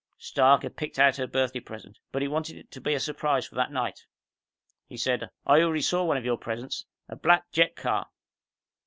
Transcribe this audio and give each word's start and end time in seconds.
Stark 0.17 0.63
had 0.63 0.77
picked 0.77 0.97
out 0.97 1.17
her 1.17 1.27
birthday 1.27 1.59
present, 1.59 1.99
but 2.11 2.23
he 2.23 2.27
wanted 2.27 2.57
it 2.57 2.71
to 2.71 2.81
be 2.81 2.95
a 2.95 2.99
surprise 2.99 3.45
for 3.45 3.53
that 3.53 3.71
night. 3.71 4.03
He 4.87 4.97
said, 4.97 5.29
"I 5.45 5.61
already 5.61 5.83
saw 5.83 6.03
one 6.05 6.17
of 6.17 6.25
your 6.25 6.37
presents. 6.37 6.87
A 7.07 7.15
black 7.15 7.51
jet 7.51 7.75
car!" 7.75 8.07